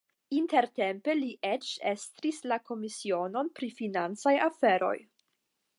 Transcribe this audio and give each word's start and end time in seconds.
Intertempe 0.35 1.13
li 1.19 1.29
eĉ 1.49 1.69
estris 1.91 2.41
la 2.53 2.59
komisiononon 2.71 3.53
pri 3.61 3.73
financaj 3.83 4.35
aferoj. 4.51 4.97